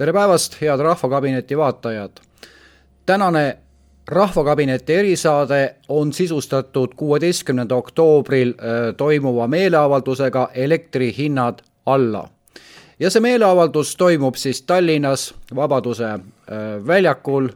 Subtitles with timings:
[0.00, 2.10] tere päevast, head Rahvakabineti vaatajad!
[3.06, 3.58] tänane
[4.08, 12.28] rahvakabineti erisaade on sisustatud kuueteistkümnenda oktoobril äh, toimuva meeleavaldusega Elektrihinnad alla.
[13.00, 16.20] ja see meeleavaldus toimub siis Tallinnas Vabaduse äh,
[16.86, 17.48] väljakul,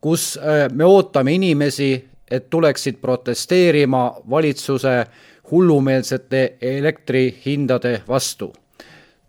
[0.00, 5.06] kus äh, me ootame inimesi, et tuleksid protesteerima valitsuse
[5.50, 8.52] hullumeelsete elektrihindade vastu.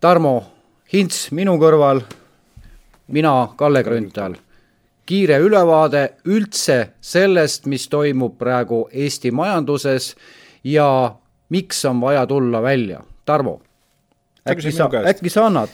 [0.00, 0.44] Tarmo
[0.92, 2.02] Hints minu kõrval
[3.06, 4.34] mina, Kalle Grünthal.
[5.06, 10.14] kiire ülevaade üldse sellest, mis toimub praegu Eesti majanduses
[10.64, 11.16] ja
[11.48, 13.02] miks on vaja tulla välja.
[13.24, 13.60] Tarmo,
[14.48, 15.68] äkki sa, äkki sa annad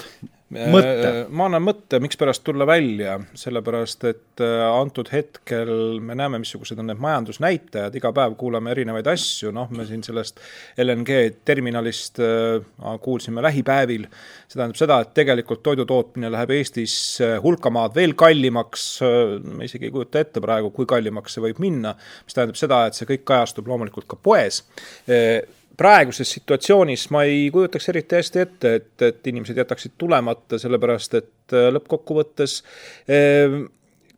[0.51, 1.09] mõtte?
[1.09, 6.79] Äh, ma annan mõtte, mikspärast tulla välja, sellepärast et äh, antud hetkel me näeme, missugused
[6.81, 10.41] on need majandusnäitajad, iga päev kuuleme erinevaid asju, noh, me siin sellest
[10.83, 12.59] LNG terminalist äh,
[13.05, 14.09] kuulsime lähipäevil,
[14.47, 16.97] see tähendab seda, et tegelikult toidutootmine läheb Eestis
[17.45, 18.89] hulka maad veel kallimaks,
[19.47, 21.95] me isegi ei kujuta ette praegu, kui kallimaks see võib minna,
[22.27, 24.65] mis tähendab seda, et see kõik kajastub loomulikult ka poes
[25.81, 31.57] praeguses situatsioonis ma ei kujutaks eriti hästi ette, et, et inimesed jätaksid tulemata, sellepärast et
[31.57, 32.61] äh, lõppkokkuvõttes
[33.09, 33.69] ähm,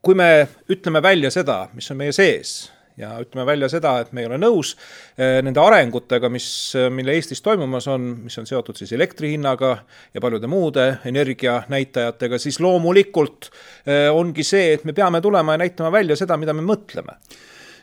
[0.02, 4.22] kui me ütleme välja seda, mis on meie sees ja ütleme välja seda, et me
[4.22, 6.46] ei ole nõus äh, nende arengutega, mis,
[6.92, 9.76] mille Eestis toimumas on, mis on seotud siis elektri hinnaga
[10.12, 15.92] ja paljude muude energianäitajatega, siis loomulikult äh, ongi see, et me peame tulema ja näitama
[15.94, 17.16] välja seda, mida me mõtleme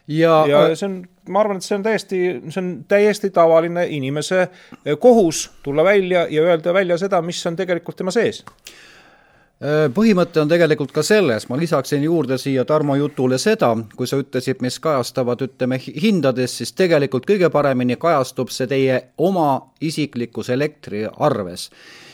[0.10, 3.86] ja, ja äh, see on, ma arvan, et see on täiesti, see on täiesti tavaline
[3.96, 8.44] inimese äh, kohus tulla välja ja öelda välja seda, mis on tegelikult tema sees
[9.94, 14.62] põhimõte on tegelikult ka selles, ma lisaksin juurde siia Tarmo jutule seda, kui sa ütlesid,
[14.64, 21.70] mis kajastavad, ütleme, hindades, siis tegelikult kõige paremini kajastub see teie oma isiklikus elektriarves.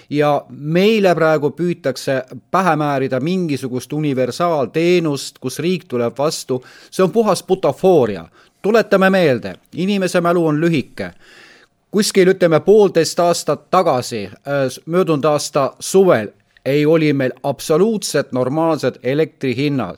[0.10, 7.44] Ja meile praegu püütakse pähe määrida mingisugust universaalteenust, kus riik tuleb vastu, see on puhas
[7.44, 8.26] butafooria.
[8.62, 11.12] tuletame meelde, inimese mälu on lühike.
[11.92, 16.28] Kuskil ütleme poolteist aastat tagasi, äh, möödunud aasta suvel,
[16.66, 19.98] ei, oli meil absoluutselt normaalsed elektrihinnad.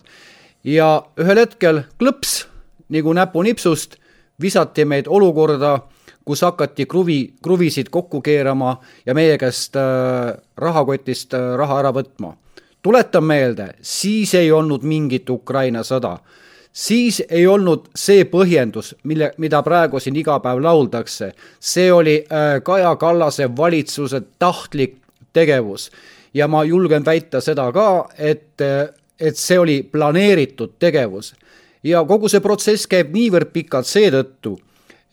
[0.64, 2.46] ja ühel hetkel klõps
[2.90, 3.96] nagu näpunipsust
[4.42, 5.80] visati meid olukorda,
[6.26, 12.34] kus hakati kruvi, kruvisid kokku keerama ja meie käest äh, rahakotist äh, raha ära võtma.
[12.82, 16.18] tuletan meelde, siis ei olnud mingit Ukraina sõda.
[16.74, 21.32] siis ei olnud see põhjendus, mille, mida praegu siin iga päev lauldakse.
[21.60, 24.98] see oli äh, Kaja Kallase valitsuse tahtlik
[25.34, 25.92] tegevus
[26.38, 28.62] ja ma julgen väita seda ka, et,
[29.20, 31.34] et see oli planeeritud tegevus
[31.84, 34.58] ja kogu see protsess käib niivõrd pikalt seetõttu,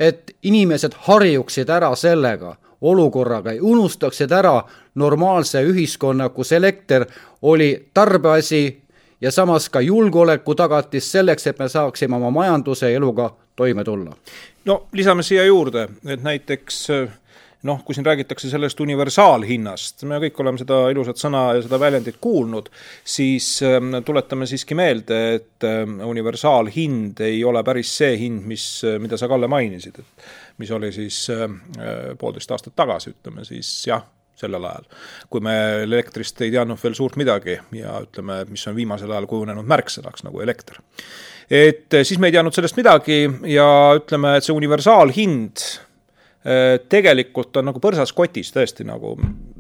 [0.01, 4.59] et inimesed harjuksid ära sellega, olukorraga, unustaksid ära
[5.01, 7.07] normaalse ühiskonna, kus elekter
[7.43, 8.65] oli tarbeasi
[9.21, 14.17] ja samas ka julgeoleku tagatis selleks, et me saaksime oma majanduse ja eluga toime tulla.
[14.65, 16.91] no lisame siia juurde, et näiteks
[17.65, 22.19] noh, kui siin räägitakse sellest universaalhinnast, me kõik oleme seda ilusat sõna ja seda väljendit
[22.23, 22.69] kuulnud,
[23.09, 28.67] siis ähm, tuletame siiski meelde, et ähm, universaalhind ei ole päris see hind, mis,
[29.01, 30.27] mida sa, Kalle, mainisid, et
[30.61, 34.05] mis oli siis ähm, äh, poolteist aastat tagasi, ütleme siis jah,
[34.39, 34.85] sellel ajal,
[35.31, 35.55] kui me
[35.85, 40.43] elektrist ei teadnud veel suurt midagi ja ütleme, mis on viimasel ajal kujunenud märksõnaks nagu
[40.43, 40.83] elekter.
[41.49, 43.23] et siis me ei teadnud sellest midagi
[43.55, 45.84] ja ütleme, et see universaalhind Äh,
[46.89, 49.15] tegelikult on nagu põrsas kotis tõesti nagu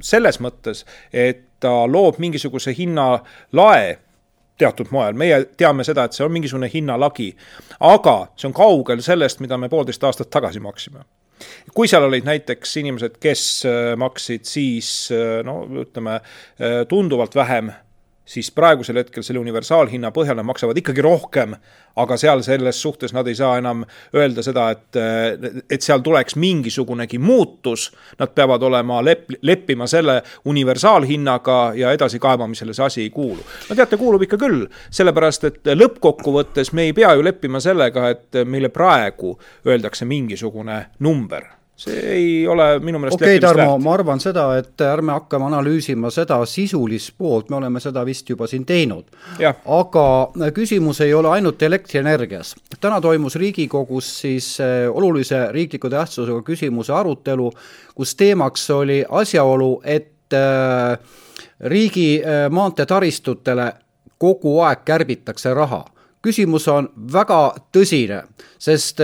[0.05, 3.95] selles mõttes, et ta loob mingisuguse hinnalae
[4.61, 7.31] teatud moel, meie teame seda, et see on mingisugune hinnalagi,
[7.89, 11.07] aga see on kaugel sellest, mida me poolteist aastat tagasi maksime.
[11.75, 16.21] Kui seal olid näiteks inimesed, kes äh, maksid siis äh, no ütleme
[16.89, 17.73] tunduvalt vähem
[18.25, 21.55] siis praegusel hetkel selle universaalhinna põhjal nad maksavad ikkagi rohkem,
[22.01, 23.85] aga seal selles suhtes nad ei saa enam
[24.17, 24.99] öelda seda, et,
[25.71, 32.87] et seal tuleks mingisugunegi muutus, nad peavad olema lep-, leppima selle universaalhinnaga ja edasikaebamisele see
[32.87, 33.43] asi ei kuulu.
[33.69, 38.45] no teate, kuulub ikka küll, sellepärast et lõppkokkuvõttes me ei pea ju leppima sellega, et
[38.49, 39.37] meile praegu
[39.67, 44.81] öeldakse mingisugune number see ei ole minu meelest okei okay,, Tarmo, ma arvan seda, et
[44.87, 49.11] ärme hakkame analüüsima seda sisulist poolt, me oleme seda vist juba siin teinud.
[49.79, 50.07] aga
[50.55, 52.55] küsimus ei ole ainult elektrienergias.
[52.81, 57.51] täna toimus Riigikogus siis eh, olulise riikliku tähtsusega küsimuse arutelu,
[57.95, 60.99] kus teemaks oli asjaolu, et eh,
[61.61, 63.73] riigi maanteetaristutele
[64.19, 65.85] kogu aeg kärbitakse raha
[66.25, 67.41] küsimus on väga
[67.75, 68.23] tõsine,
[68.59, 69.01] sest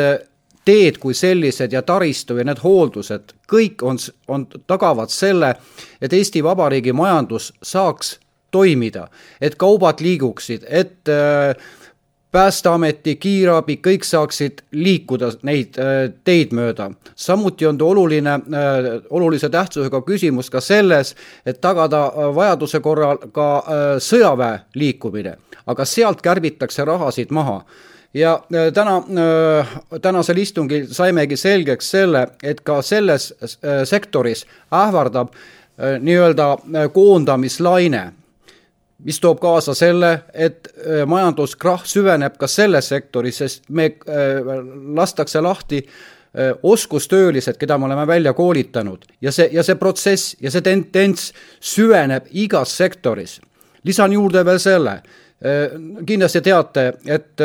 [0.64, 3.98] teed kui sellised ja taristu ja need hooldused, kõik on,
[4.28, 5.54] on, tagavad selle,
[6.00, 8.18] et Eesti Vabariigi majandus saaks
[8.50, 9.06] toimida,
[9.40, 11.54] et kaubad liiguksid, et äh,
[12.32, 16.90] päästeameti, kiirabi, kõik saaksid liikuda neid äh, teid mööda.
[17.16, 21.14] samuti on ta oluline, äh, olulise tähtsusega küsimus ka selles,
[21.46, 23.64] et tagada äh, vajaduse korral ka
[23.98, 25.36] sõjaväe liikumine,
[25.66, 27.64] aga sealt kärbitakse rahasid maha
[28.14, 28.40] ja
[28.74, 29.02] täna,
[30.02, 33.34] tänasel istungil saimegi selgeks selle, et ka selles
[33.84, 35.34] sektoris ähvardab
[35.78, 36.56] nii-öelda
[36.92, 38.02] koondamislaine
[39.04, 44.40] mis toob kaasa selle, et äh, majanduskrahh süveneb ka selles sektoris, sest me äh,
[44.96, 50.52] lastakse lahti äh, oskustöölised, keda me oleme välja koolitanud ja see, ja see protsess ja
[50.52, 51.30] see tendents
[51.60, 53.40] süveneb igas sektoris.
[53.84, 55.00] lisan juurde veel selle,
[56.06, 57.40] kindlasti teate, et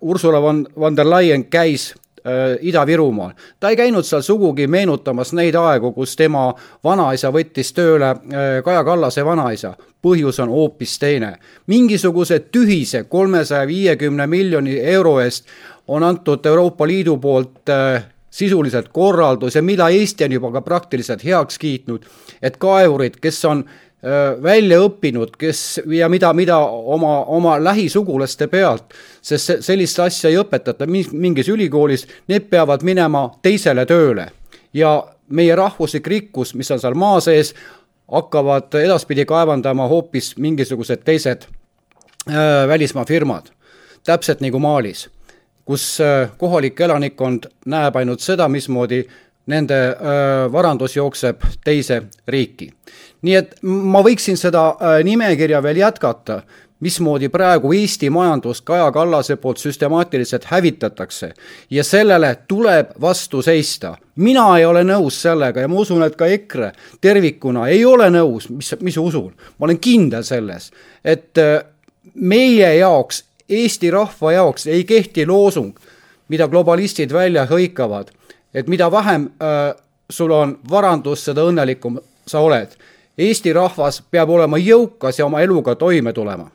[0.00, 1.92] Ursula von, von der Leyen käis
[2.28, 3.30] Äh, Ida-Virumaal.
[3.60, 6.50] ta ei käinud seal sugugi meenutamas neid aegu, kus tema
[6.84, 9.76] vanaisa võttis tööle äh, Kaja Kallase vanaisa.
[10.02, 11.38] põhjus on hoopis teine.
[11.66, 15.46] mingisuguse tühise kolmesaja viiekümne miljoni euro eest
[15.86, 21.24] on antud Euroopa Liidu poolt äh, sisuliselt korraldus ja mida Eesti on juba ka praktiliselt
[21.24, 22.04] heaks kiitnud,
[22.42, 23.64] et kaevurid, kes on
[24.42, 30.86] välja õppinud, kes ja mida, mida oma, oma lähisugulaste pealt, sest sellist asja ei õpetata
[30.86, 34.28] mingis ülikoolis, need peavad minema teisele tööle.
[34.72, 34.92] ja
[35.28, 37.54] meie rahvuslik rikkus, mis on seal maa sees,
[38.10, 43.50] hakkavad edaspidi kaevandama hoopis mingisugused teised äh, välismaa firmad.
[44.04, 45.08] täpselt nagu Malis,
[45.64, 49.04] kus äh, kohalik elanikkond näeb ainult seda, mismoodi
[49.48, 52.70] nende äh, varandus jookseb teise riiki
[53.22, 56.42] nii et ma võiksin seda äh, nimekirja veel jätkata,
[56.84, 61.32] mismoodi praegu Eesti majandust Kaja Kallase poolt süstemaatiliselt hävitatakse
[61.74, 63.96] ja sellele tuleb vastu seista.
[64.16, 68.48] mina ei ole nõus sellega ja ma usun, et ka EKRE tervikuna ei ole nõus,
[68.50, 70.70] mis, mis usun, ma olen kindel selles,
[71.04, 71.34] et
[72.14, 75.74] meie jaoks, Eesti rahva jaoks ei kehti loosung,
[76.28, 78.10] mida globalistid välja hõikavad,
[78.58, 79.72] et mida vähem äh,
[80.10, 82.76] sul on varandust, seda õnnelikum sa oled
[83.18, 86.46] Eesti rahvas peab olema jõukas ja oma eluga toime tulema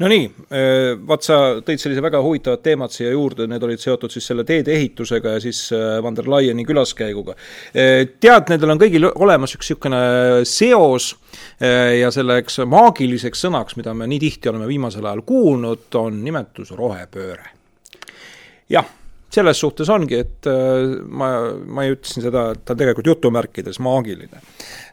[0.00, 4.12] no nii, äh, vaat sa tõid sellise väga huvitavad teemad siia juurde, need olid seotud
[4.12, 7.36] siis selle teede ehitusega ja siis äh, Van der Laieni külaskäiguga.
[7.72, 10.02] Äh, tead, nendel on kõigil olemas üks niisugune
[10.48, 11.08] seos
[11.60, 17.50] ja selleks maagiliseks sõnaks, mida me nii tihti oleme viimasel ajal kuulnud, on nimetus rohepööre.
[18.70, 18.86] jah
[19.36, 20.48] selles suhtes ongi, et
[21.06, 24.42] ma, ma ütlesin seda, et ta on tegelikult jutumärkides maagiline.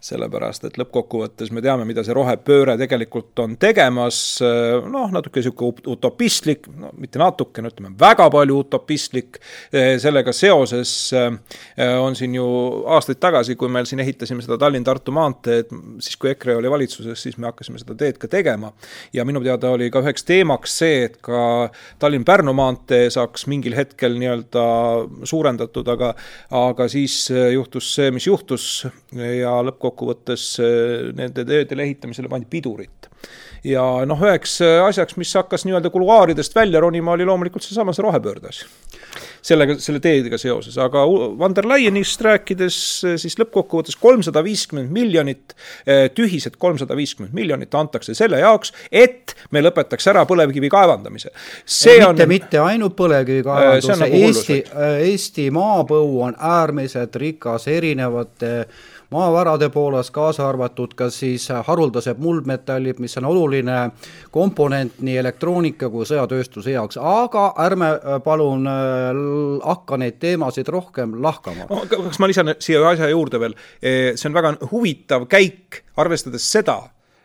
[0.03, 6.67] Sellepärast et lõppkokkuvõttes me teame, mida see rohepööre tegelikult on tegemas, noh, natuke niisugune utopistlik,
[6.79, 9.39] no mitte natuke, no ütleme väga palju utopistlik,
[9.71, 12.47] sellega seoses on siin ju
[12.91, 15.71] aastaid tagasi, kui me siin ehitasime seda Tallinn-Tartu maanteed,
[16.03, 18.73] siis kui EKRE oli valitsuses, siis me hakkasime seda teed ka tegema.
[19.13, 21.69] ja minu teada oli ka üheks teemaks see, et ka
[22.03, 24.32] Tallinn-Pärnu maantee saaks mingil hetkel nii-öelda
[25.29, 26.13] suurendatud, aga
[26.57, 28.67] aga siis juhtus see, mis juhtus
[29.13, 33.09] ja lõppkokkuvõttes äh, nende teedele ehitamisele pandi pidurit.
[33.63, 38.03] Ja noh, üheks äh, asjaks, mis hakkas nii-öelda kuluaaridest välja ronima, oli loomulikult seesama see
[38.03, 38.67] rohepöörde asi.
[39.43, 41.03] Sellega, selle teedega seoses, aga
[41.39, 42.77] Van der Leyenist rääkides
[43.07, 45.55] äh, siis lõppkokkuvõttes kolmsada viiskümmend miljonit,
[46.15, 51.31] tühised kolmsada viiskümmend miljonit antakse selle jaoks, et me lõpetaks ära põlevkivi kaevandamise.
[51.65, 54.59] see ja on mitte, mitte ainult põlevkivi kaevanduse, nagu Eesti,
[55.07, 62.99] Eesti maapõu on äärmiselt rikas erinevate äh, maavarade poolest, kaasa arvatud ka siis haruldased muldmetallid,
[63.03, 63.77] mis on oluline
[64.33, 69.21] komponent nii elektroonika kui sõjatööstuse jaoks, aga ärme äh, palun äh,
[69.63, 71.69] hakka neid teemasid rohkem lahkama.
[71.89, 76.79] kas ma lisan siia asja juurde veel, see on väga huvitav käik, arvestades seda,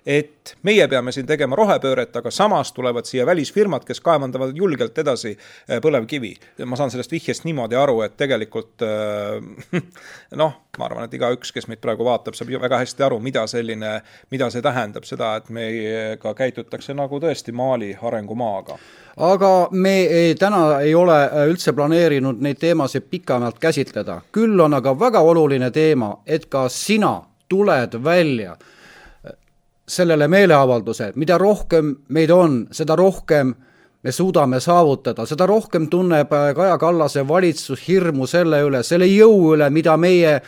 [0.09, 5.35] et meie peame siin tegema rohepööret, aga samas tulevad siia välisfirmad, kes kaevandavad julgelt edasi
[5.35, 6.31] äh, põlevkivi.
[6.65, 9.83] ma saan sellest vihjest niimoodi aru, et tegelikult äh,
[10.43, 13.45] noh, ma arvan, et igaüks, kes meid praegu vaatab, saab ju väga hästi aru, mida
[13.50, 13.99] selline,
[14.33, 18.79] mida see tähendab, seda, et meiega käitutakse nagu tõesti Mali arengumaaga
[19.19, 24.81] aga me ei, täna ei ole äh, üldse planeerinud neid teemasid pikemalt käsitleda, küll on
[24.81, 28.57] aga väga oluline teema, et ka sina tuled välja
[29.88, 33.54] sellele meeleavaldusele, mida rohkem meid on, seda rohkem
[34.02, 39.54] me suudame saavutada, seda rohkem tunneb äh, Kaja Kallase valitsus hirmu selle üle, selle jõu
[39.54, 40.40] üle, mida meie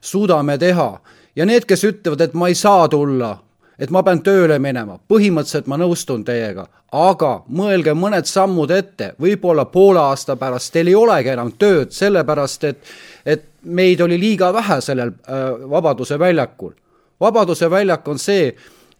[0.00, 1.00] suudame teha.
[1.36, 3.38] ja need, kes ütlevad, et ma ei saa tulla,
[3.78, 9.64] et ma pean tööle minema, põhimõtteliselt ma nõustun teiega, aga mõelge mõned sammud ette, võib-olla
[9.70, 12.82] poole aasta pärast teil ei olegi enam tööd, sellepärast et,
[13.24, 16.74] et meid oli liiga vähe sellel äh, Vabaduse väljakul.
[17.20, 18.52] vabaduse väljak on see,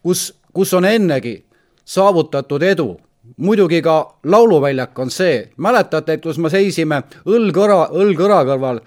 [0.02, 1.44] kus kus on ennegi
[1.84, 3.00] saavutatud edu.
[3.36, 8.80] muidugi ka lauluväljak on see, mäletate, kus me seisime õlg õra, õlg õra kõrval,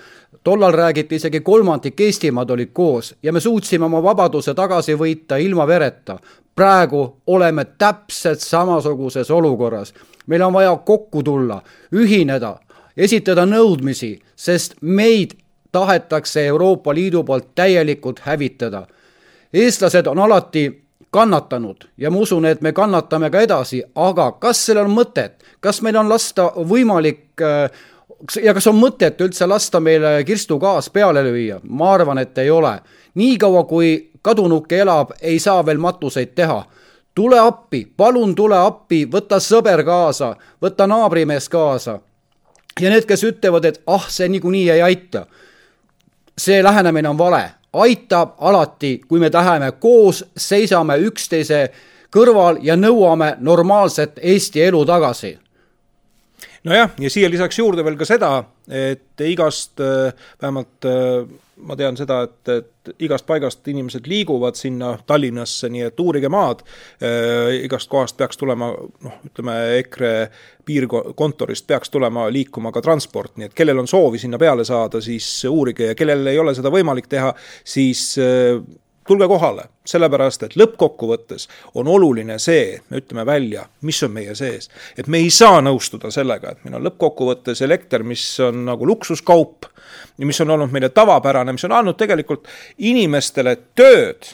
[0.43, 5.67] tollal räägiti isegi kolmandik Eestimaad olid koos ja me suutsime oma vabaduse tagasi võita ilma
[5.67, 6.17] vereta.
[6.55, 9.93] praegu oleme täpselt samasuguses olukorras.
[10.27, 11.61] meil on vaja kokku tulla,
[11.93, 12.59] ühineda,
[12.97, 15.31] esitada nõudmisi, sest meid
[15.71, 18.87] tahetakse Euroopa Liidu poolt täielikult hävitada.
[19.53, 24.89] eestlased on alati kannatanud ja ma usun, et me kannatame ka edasi, aga kas sellel
[24.89, 27.69] on mõtet, kas meil on lasta võimalik äh,
[28.43, 31.59] ja kas on mõtet üldse lasta meile kirstugaas peale lüüa?
[31.63, 32.79] ma arvan, et ei ole.
[33.15, 36.65] niikaua, kui kadunuke elab, ei saa veel matuseid teha.
[37.15, 41.99] tule appi, palun tule appi, võta sõber kaasa, võta naabrimees kaasa.
[42.79, 45.27] ja need, kes ütlevad, et ah, see niikuinii ei aita
[46.37, 51.69] see lähenemine on vale, aitab alati, kui me läheme koos, seisame üksteise
[52.13, 55.37] kõrval ja nõuame normaalset Eesti elu tagasi
[56.63, 58.35] nojah, ja siia lisaks juurde veel ka seda,
[58.71, 61.25] et igast, äh, vähemalt äh,
[61.63, 66.63] ma tean seda, et, et igast paigast inimesed liiguvad sinna Tallinnasse, nii et uurige maad.
[67.03, 70.13] Äh, igast kohast peaks tulema, noh, ütleme EKRE
[70.65, 75.27] piirkontorist peaks tulema liikuma ka transport, nii et kellel on soovi sinna peale saada, siis
[75.49, 77.33] uurige ja kellel ei ole seda võimalik teha,
[77.67, 78.13] siis
[79.07, 81.47] tulge kohale, sellepärast et lõppkokkuvõttes
[81.79, 84.69] on oluline see, et me ütleme välja, mis on meie sees.
[84.97, 89.67] et me ei saa nõustuda sellega, et meil on lõppkokkuvõttes elekter, mis on nagu luksuskaup
[90.17, 94.33] ja mis on olnud meile tavapärane, mis on andnud tegelikult inimestele tööd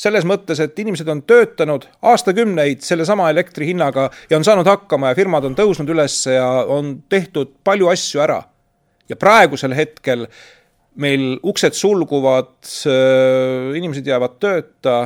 [0.00, 5.18] selles mõttes, et inimesed on töötanud aastakümneid sellesama elektri hinnaga ja on saanud hakkama ja
[5.18, 8.42] firmad on tõusnud üles ja on tehtud palju asju ära.
[9.10, 10.59] ja praegusel hetkel äh,
[11.00, 12.54] meil uksed sulguvad,
[12.88, 14.96] äh, inimesed jäävad tööta,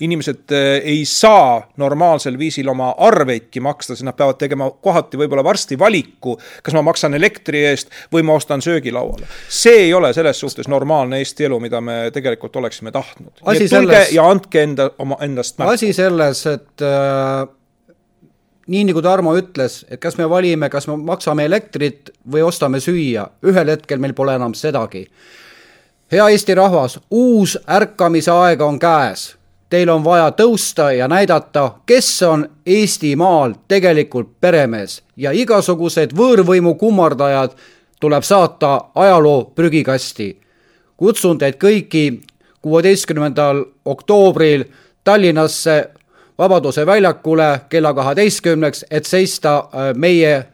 [0.00, 5.44] inimesed äh, ei saa normaalsel viisil oma arveidki maksta, sest nad peavad tegema kohati võib-olla
[5.44, 9.28] varsti valiku, kas ma maksan elektri eest või ma ostan söögilauale.
[9.48, 13.32] see ei ole selles suhtes normaalne Eesti elu, mida me tegelikult oleksime tahtnud.
[13.44, 14.12] tulge selles...
[14.16, 15.76] ja andke enda, oma, endast märku.
[15.76, 17.59] asi selles, et äh
[18.70, 23.26] nii nagu Tarmo ütles, et kas me valime, kas me maksame elektrit või ostame süüa,
[23.42, 25.06] ühel hetkel meil pole enam sedagi.
[26.12, 29.36] hea Eesti rahvas, uus ärkamise aeg on käes.
[29.70, 37.54] Teil on vaja tõusta ja näidata, kes on Eestimaal tegelikult peremees ja igasugused võõrvõimu kummardajad
[38.00, 40.40] tuleb saata ajaloo prügikasti.
[40.96, 42.20] kutsun teid kõiki
[42.62, 44.64] kuueteistkümnendal oktoobril
[45.04, 45.90] Tallinnasse
[46.40, 50.44] Vabaduse väljakule kella kaheteistkümneks, et seista äh, meie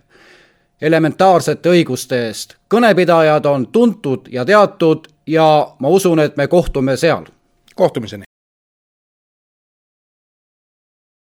[0.82, 2.56] elementaarsete õiguste eest.
[2.74, 7.24] kõnepidajad on tuntud ja teatud ja ma usun, et me kohtume seal.
[7.74, 8.25] kohtumiseni